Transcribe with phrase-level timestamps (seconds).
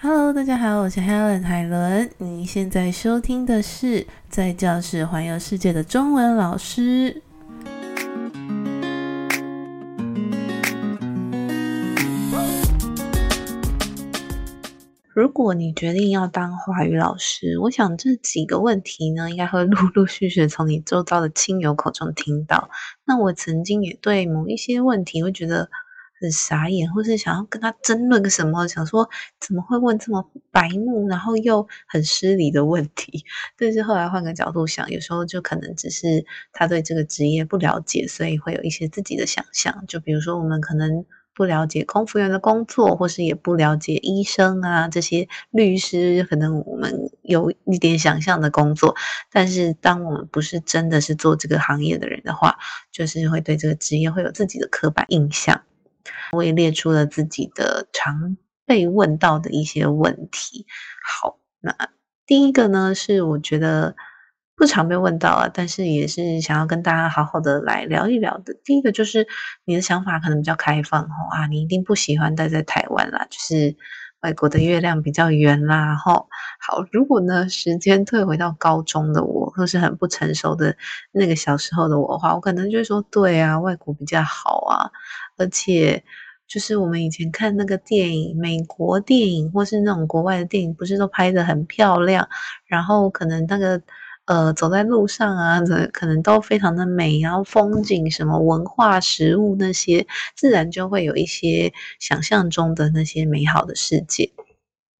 [0.00, 2.08] Hello，大家好，我是 Helen 海伦。
[2.18, 7.20] 你现在收听的是在教室环游世界的中文老师。
[15.12, 22.70] 如果你决定要当华语老师，我想这几个问题呢，应该会陆陆续续从你周遭的亲友口中听到。
[23.04, 25.68] 那我曾经也对某一些问题会觉得。
[26.20, 29.08] 很傻眼，或是想要跟他争论个什么，想说
[29.40, 33.24] 怎么会问这么白目，然后又很失礼的问题。
[33.56, 39.84] 但是后来换个角度想，有时候就可能只是他对这个职业不了解，所以会有一些自己的想象。
[39.86, 41.04] 就比如说，我们可能
[41.34, 48.96] 不了解空服员的工作，或是也不了解医生啊这些律师，可能我们有一点想象的工作。
[49.30, 52.58] 但是当我们不是真的是做这个行业的人的话，
[52.90, 55.62] 就是会对这个职业会有自己的刻板印象。
[56.32, 58.36] 我也列出了自己的常
[58.66, 60.66] 被问到的一些问题。
[61.04, 61.74] 好，那
[62.26, 63.96] 第一个呢是我觉得
[64.54, 68.54] 不常被问到啊，但是也是想要跟大家好好的来聊一聊的。
[68.64, 69.26] 第一个就是
[69.64, 73.76] 你的想法可能比较开放哦啊，你一定不喜欢待在台湾啦，就是
[74.20, 75.94] 外国的月亮比较圆啦。
[75.94, 76.28] 吼，
[76.60, 80.76] 好，如果呢时间退回到高中的我，或是很不成熟的
[81.12, 84.90] 那个小时候的我的话，我可能就会说，对啊，外国比较好啊。
[85.38, 86.02] 而且，
[86.46, 92.28] 就是我们以前看那个电影，美国电影或是那种国外的电影，不是都拍的很漂亮？
[92.66, 93.80] 然后可能那个
[94.26, 95.60] 呃，走在路上啊，
[95.92, 104.30] 可能都非常的美，然后风景、什么文化、食物那些，自然就会有一些想象中的那些美好的世界。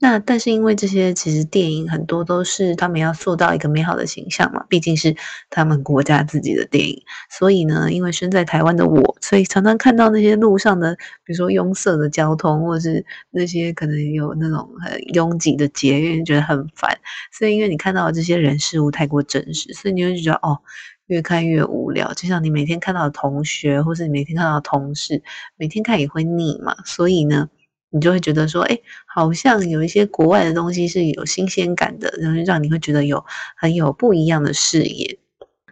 [0.00, 5.16] 那但是因为这些其实电影很多都是他们要塑造一个美好的形象嘛，毕竟是
[5.50, 16.96] 他们国家自己的电影，所以呢，因为身在台湾的我，所以常常看到那些路上的，比如说拥塞的交通，或者是那些可能有那种很拥挤的捷运，觉得很烦。
[17.36, 20.60] 所以因为你看到这些人事物太过真实，所以你会觉得哦，
[21.08, 22.14] 越看越无聊。
[22.14, 25.24] 就像你每天看到的同学，或是你每天看到的同事，
[25.56, 26.76] 每天看也会腻嘛。
[26.84, 27.48] 所以呢。
[27.90, 33.24] 你就会觉得说，哎，好像有一些国外的东西是有新鲜感的，然后让你会觉得有
[33.56, 35.18] 很有不一样的视野。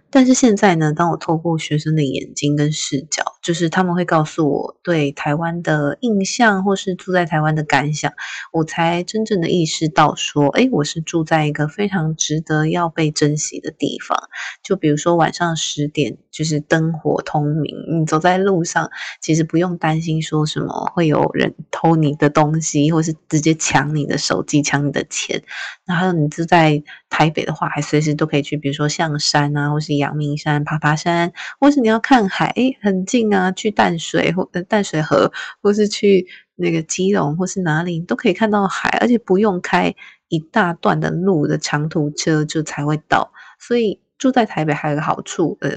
[0.09, 8.13] 但是现在呢，当我透过学生的眼睛跟视角，就是他们会告诉我对台湾的印象，或是住在台湾的感想，
[8.53, 14.19] 我才真正的意识到说，哎，我是住在一个非常值得要被珍惜的地方。
[14.65, 18.91] 就比如说晚上十点，就是灯火通明，你走在路上，
[19.21, 25.41] 其实不用担心说什么会有人偷你的东西，或是直接抢你的手机、抢你的钱。
[25.85, 26.83] 然后你住在
[27.17, 35.33] 台北的话，还随时都可以去，比如说象山啊，或是阳明山爬爬山，或是你要看海，诶很近啊，去淡水或淡水河，
[35.63, 39.95] 或是去那个基隆或是哪里，都可以看到海，而且不用开
[40.29, 43.33] 一大段的路的长途车就才会到。
[43.59, 45.71] 所以住在台北还有个好处，呃。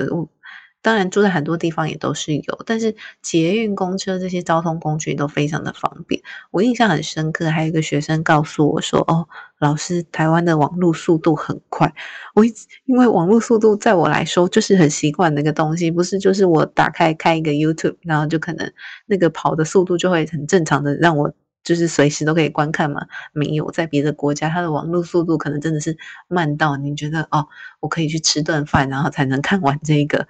[0.82, 6.22] 当然，住在很多地方也都是有，但是捷运、公车这些交通工具都非常的方便。
[6.52, 9.28] 我印象很深刻，还有一个学生告诉我说：“哦，
[9.60, 11.94] 老师，台湾的网络速度很快。”
[12.34, 12.46] 我
[12.86, 18.72] 因为网络速度在我来说就是很习惯那个东西，不是就是我打开开一个 YouTube，然后就可能
[19.06, 23.02] 那个跑的速度就会很正常的让我就是随时都可以观看嘛。
[23.34, 25.98] 没有在别的国家，它的网络速度可能真的是
[26.30, 27.48] 慢到你觉得哦，
[27.82, 30.26] 我可以去吃顿饭，然后才能看完这个。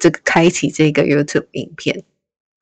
[0.00, 2.04] 这个开启这个 YouTube 影片，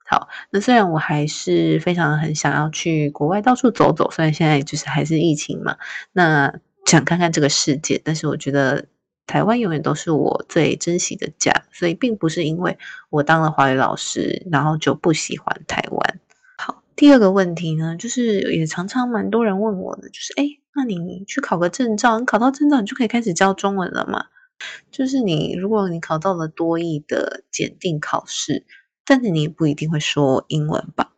[0.07, 5.77] 好，那虽然我还是非常很想要去国外到处走走，虽然现在就是还是疫情嘛，
[6.13, 6.53] 那
[6.87, 8.87] 想看看这个世界，但是我觉得
[9.27, 12.77] 台湾永远都是我最珍惜的家，所以并不是因为
[13.11, 16.21] 我当了华语老师，然后就不喜欢台湾。
[16.59, 20.45] 好，第二个问题呢，就是也常常蛮多人问我的，就是哎，
[20.75, 24.27] 那你去考个证照，你考到证照，你就可以开始教中文了吗？
[24.91, 28.65] 就是你，如果你考到了多义的检定考试，
[29.05, 31.13] 但是你也不一定会说英文吧？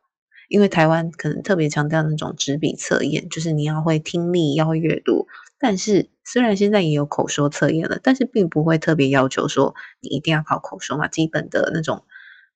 [0.49, 5.27] 因为台湾可能特别强调那种纸笔测验，就是你要会听力，要会阅读。
[5.59, 11.09] 但是虽然现在也有口说测验了，但是并不会特别要求说你一定要考口说嘛。
[11.09, 12.05] 基本的那种，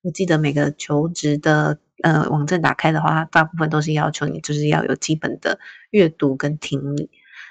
[0.03, 5.59] 我记得每个求职的呃网站打开的话，大部分都是要求你就是要有基本的
[5.89, 7.09] 阅读跟听力。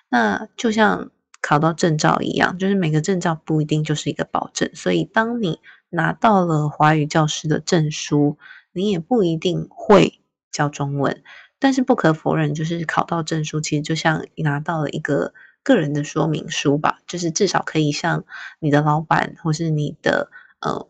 [0.08, 1.10] 那就像。
[1.46, 5.60] 考到证照一样，就是每个证照不一定就是一个保证，所以当你
[5.90, 8.36] 拿到了华语教师的证书，
[8.72, 10.18] 你也不一定会
[10.50, 11.22] 教中文。
[11.60, 18.24] 但是不可否认，就是考到证书，其实就像拿到了一个个人的说明书吧，就是至少可以向
[18.58, 20.28] 你的老板或是你的
[20.58, 20.88] 呃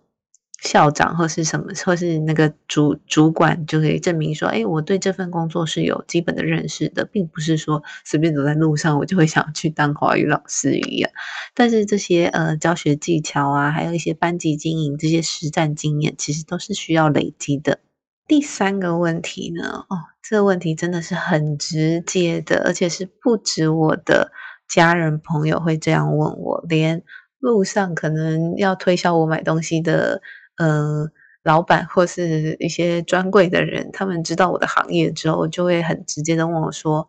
[0.63, 11.11] 校长或是什么，或是那个主主管就可以证明说，哎，我对这份工作是有基本的认识的，并不是说随便走在路上我就会想去当华语老师一样。
[11.55, 17.81] 但是这些呃教学技巧啊，还有一些班级经营这些实战经验，其实都是需要累积的。
[18.27, 24.33] 第三个问题呢，哦，这个问题真的是很直接的，而且是不止我的
[24.69, 27.03] 家人朋友会这样问我，连
[27.39, 30.23] 路上可能要推销我买东西的。
[30.59, 31.09] 呃，
[31.43, 37.09] 老板或是一些专柜的人，他们知道我的行业之后，就会很直接的问我说：“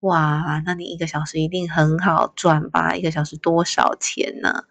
[0.00, 2.94] 哇，那你一个小时一定很好赚吧？
[2.96, 4.64] 一个小时多少钱呢？”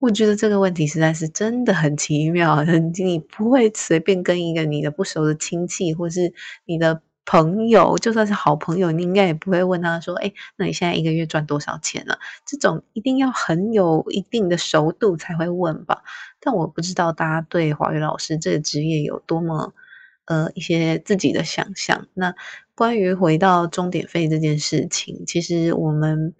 [0.00, 2.62] 我觉得这个问题实在是真的很奇妙，
[3.04, 6.32] 你不会随便跟一个你的不熟的亲戚或是
[6.66, 7.02] 你的。
[7.26, 16.02] 朋友就算是好朋友，你应该也不会问他说：“哎，那你现在一个月赚多少钱了？”这种一定要很有一定的熟度才会问吧。
[16.40, 19.72] 但我不知道大家对华语老师这个职业有多么
[20.26, 22.06] 呃一些自己的想象。
[22.14, 22.34] 那
[22.74, 26.34] 关于回到钟点费这件事情，其实我们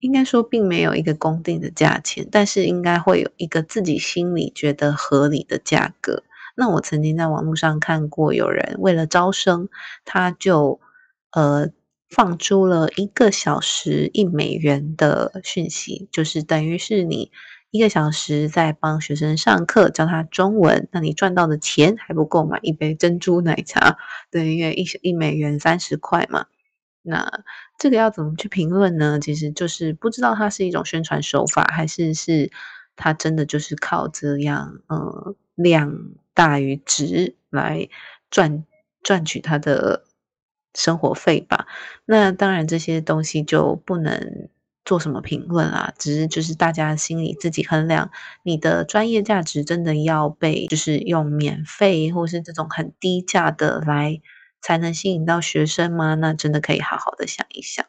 [0.00, 6.22] 应该说并没有一个公定的价钱，但是应该会有一个自己心里觉得合理的价格。
[6.54, 9.68] 那我曾经在网络上看过，有人为了招生，
[10.04, 10.80] 他就
[11.32, 11.70] 呃
[12.10, 17.30] 放出了一个小时一美元的讯息，就是等于是你
[17.70, 23.96] 一个小时在帮学生上课教他中文，那你赚到的钱还不够买一杯珍珠奶茶，
[24.30, 26.46] 对，因为一一美元三十块嘛。
[27.04, 27.44] 那
[27.78, 29.18] 这个要怎么去评论呢？
[29.18, 32.52] 其实就是不知道它是一种宣传手法，还是是
[32.94, 36.12] 它真的就是靠这样呃量。
[36.34, 37.88] 大于值来
[38.30, 38.64] 赚
[39.02, 40.04] 赚取他的
[40.74, 41.66] 生活费吧。
[42.04, 44.48] 那当然这些东西就不能
[44.84, 48.10] 做什么评论啦，只是就是大家心里自己衡量，
[48.42, 54.20] 你的专业价值真的要被就是用免费或是这种很低价的来
[54.60, 56.14] 才能吸引到学生吗？
[56.14, 57.86] 那真的可以好好的想一想。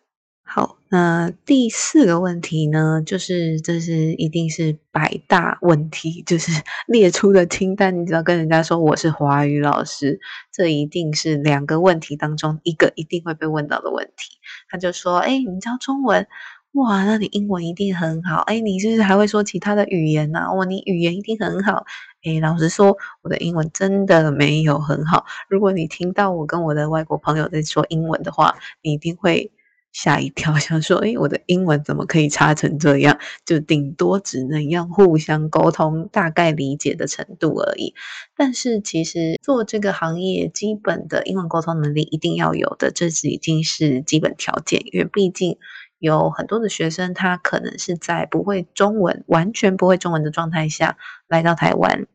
[0.55, 6.51] 好，那第四个问题呢，就是这是一定是百大问题，就是
[6.85, 7.99] 列出的清单。
[7.99, 10.19] 你只要跟人家说我是华语老师，
[10.51, 14.37] 这一定是两个问题当中一个一定会被问到的问题。
[14.69, 16.27] 他就说：“哎，你教中文，
[16.73, 18.41] 哇，那你英文一定很好。
[18.41, 20.53] 哎，你是不是还会说其他的语言呢？
[20.53, 21.83] 哇，你语言一定很好。
[22.21, 25.25] 哎，老实说，我的英文真的没有很好。
[25.49, 29.51] 如果你听到我跟我的外国朋友在说英文的话，你一定会。”
[29.93, 33.17] 吓一跳， 想说：“诶，我的英文怎么可以差成这样？
[33.45, 37.93] 就顶多只能用互相沟通、大概理解的程度而已。
[38.35, 44.81] 但是其实做这个行业，基本的英文沟通能力一定要有的，这是已经是基本条件。
[44.91, 45.57] 因为毕竟
[45.99, 50.97] 有很多的学生，他可能是在不会中文、完全不会中文的状态下
[51.27, 52.07] 来到台湾。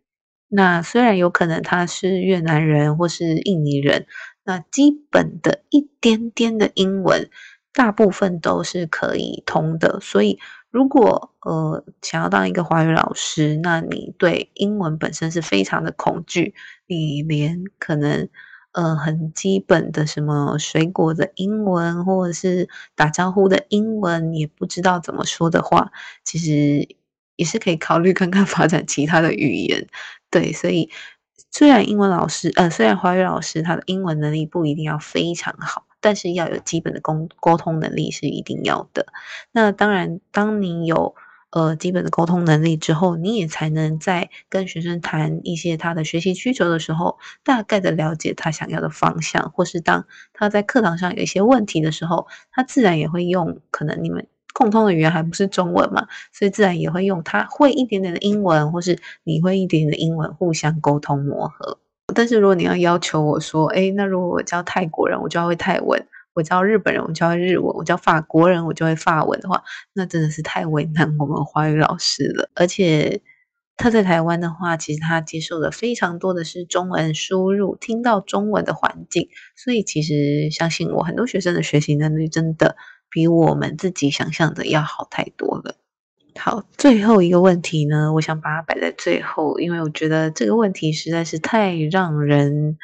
[0.48, 4.06] 那虽然有可能他是越南人或是印尼人，
[4.44, 7.30] 那基本的一点点的英文。”
[7.72, 10.38] 大部分都是可以通的，所以
[10.70, 16.54] 如果呃想要当一个华语老师，那你对英文本身是非常的恐惧，
[16.86, 18.28] 你连可能
[18.72, 25.92] 呃很基本的什么水果的英文或者是打招呼的英文也不知道怎么说的话，
[26.24, 26.88] 其实
[27.36, 29.86] 也是可以考虑看看发展其他的语言。
[30.30, 30.90] 对，所以
[31.50, 35.87] 虽然英文老师呃虽然华语老师他的英文能力不一定要非常好。
[36.00, 39.06] 但是要有基本的沟沟通能力是一定要的。
[39.52, 41.14] 那当然，当你有
[41.50, 61.78] 呃基本的沟通能力之后，你也才能在跟学生谈一些他的学习需求的时候，大概的了解他想要的方向，或是当他在课堂上有一些问题的时候，他自然也会用可能你们共通的语言还不是中文嘛，所以自然也会用他会一点点的英文，或是你会一点点的英文互相沟通磨合。
[62.14, 66.00] 但是如果你要要求我说，哎，那如果我教泰国人，我就要会泰文；
[66.34, 69.62] 我教日本人，我就会日文；我教法国人，我就会法文的话，
[69.92, 72.50] 那真的是太为难我们华语老师了。
[72.54, 73.20] 而且
[73.76, 82.76] 他在台湾的话，其实他接受的非常多的是中文输入，听到中文的环境，所以其实相信我，很多学生的学习能力真的
[83.10, 85.76] 比我们自己想象的要好太多了。
[86.38, 92.78] 好，最后一个问题呢，我想把它摆在最后，因为我觉得这个问题实在是太让人，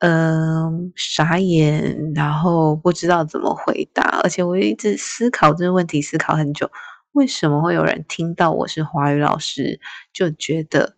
[0.00, 6.70] 嗯，傻眼，然后不知道怎么回答，而且我一直思考这个问题，思考很久，
[7.12, 9.80] 为什么会有人听到我是华语老师
[10.12, 10.96] 就觉得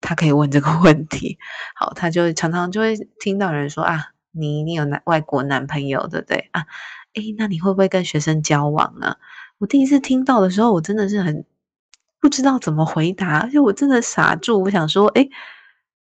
[0.00, 1.38] 他可以问这个问题？
[1.74, 6.66] 好，他就常常就会听到人说啊，你你有男外国男朋友，对不对啊？
[7.14, 9.16] 诶，那你会不会跟学生交往啊？
[9.58, 11.44] 我第一次听到的时候，我真的是很
[12.20, 14.62] 不知道怎么回答，而且我真的傻住。
[14.62, 15.28] 我想说，哎，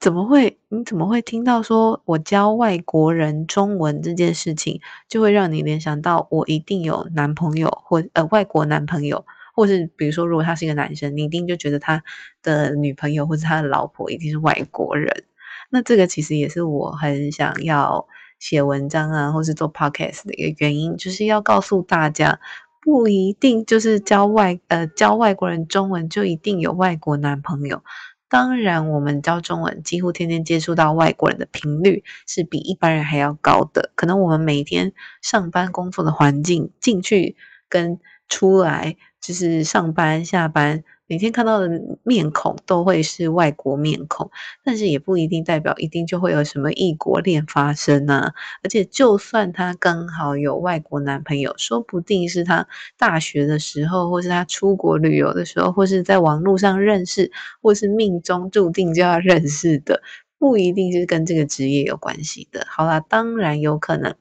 [0.01, 0.59] 怎么会？
[0.69, 12.03] 你怎么会听到说我教外国人中文这件事情，就会让你联想到我一定有男朋友或呃外国男朋友，或是比如说，如果他是一个男生，你一定就觉得他
[12.43, 15.25] 的女朋友或者他的老婆一定是外国人。
[15.71, 18.07] 那这个其实也是我很想要
[18.41, 22.41] 写文章啊，或是做 podcast 的一个原因，就是要告诉大家。
[22.85, 27.83] 不一定就是教外呃教外国人中文就一定有外国男朋友。
[28.29, 33.91] 当然，我们教中文几乎天天接触到外国人的频率是比一般人还要高的。
[33.95, 37.37] 可能我们每天上班工作的环境进去
[37.71, 37.99] 跟
[38.29, 40.85] 出来，就是上班下班。
[41.07, 41.69] 每天看到的
[42.03, 44.31] 面孔都会是外国面孔，
[44.65, 48.33] 但是也不一定代表一定就会有什么异国恋发生啊！
[48.63, 52.67] 而且，就算她刚好有外国男朋友，说不定是她
[52.99, 57.31] 大学的时候，或是她出国旅游的时候，或是在网络上认识，
[57.61, 60.03] 或是命中注定就要认识的，
[60.39, 62.67] 不一定是跟这个职业有关系的。
[62.69, 64.15] 好啦，当然有可能。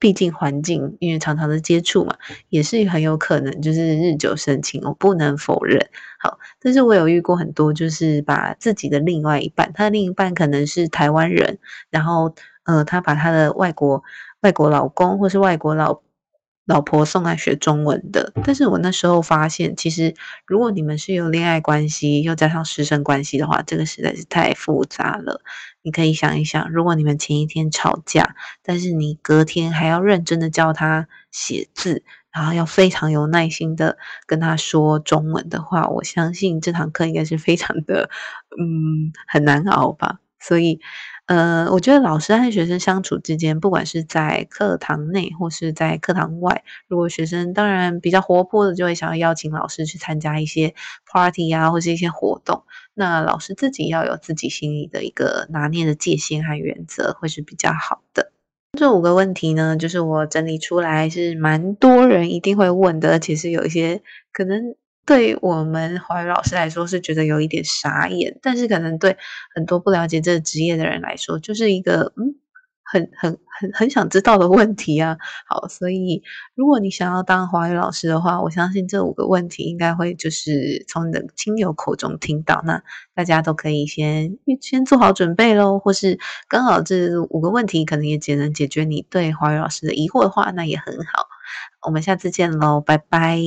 [0.00, 2.16] 毕竟环境，因为常常的接触嘛，
[2.48, 5.78] 也是很有可能就是日久生情，我不能否认。
[6.18, 11.58] 好，但是我有遇过很多，就是把自己的另外一半，他的另一半可能是台湾人，
[11.90, 14.02] 然后呃，他把他的外国
[14.40, 16.00] 外国老公或是外国老。
[16.70, 20.14] 老婆送来学中文的，但是我那时候发现，其实
[20.46, 25.42] 如果你们是有恋爱关系，又加上师生关系的话，这个实在是太复杂了。
[25.82, 38.08] 你可以想一想，如果你们前一天吵架，但是你隔天还要认真的教他写字，然后要非常有耐心的跟他说中文的话，我相信这堂课应该是非常的，
[38.60, 40.20] 嗯，很难熬吧。
[40.38, 40.78] 所以。
[41.30, 50.74] 呃，我觉得老师和学生相处之间，不管是在课堂内或是在课堂外，如果学生当然比较活泼的，就会想要邀请老师去参加一些
[51.06, 52.64] party 啊，或是一些活动。
[52.94, 58.32] 那老师自己要有自己心里的一个拿捏的界限和原则，会是比较好的。
[58.76, 64.74] 这五个问题呢，就是我整理出来是蛮多人一定会问的，而且是有一些可能。
[65.06, 69.16] 对我们华语老师来说是觉得有一点傻眼，但是可能对
[69.54, 72.36] 很多不了解这个职业的人来说，就是一个嗯，
[72.84, 75.16] 很很很很想知道的问题啊。
[75.48, 76.22] 好，所以
[76.54, 82.80] 如果你想要当华语老师的话，我相信这五个问题应该会就是从你的亲友口中听到，那
[83.12, 91.26] 大家都可以先先做好准备喽，或是刚好这五个问题可能也只能解决你对华语老师的疑惑的话，那也很好。
[91.84, 93.40] 我们下次见喽，拜拜。